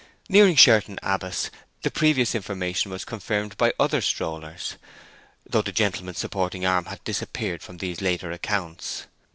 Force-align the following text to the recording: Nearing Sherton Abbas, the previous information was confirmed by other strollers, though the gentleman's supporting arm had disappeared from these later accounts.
Nearing 0.29 0.55
Sherton 0.55 0.97
Abbas, 1.03 1.51
the 1.83 1.91
previous 1.91 2.33
information 2.33 2.89
was 2.89 3.05
confirmed 3.05 3.55
by 3.55 3.71
other 3.79 4.01
strollers, 4.01 4.77
though 5.47 5.61
the 5.61 5.71
gentleman's 5.71 6.17
supporting 6.17 6.65
arm 6.65 6.85
had 6.85 7.03
disappeared 7.03 7.61
from 7.61 7.77
these 7.77 8.01
later 8.01 8.31
accounts. 8.31 9.05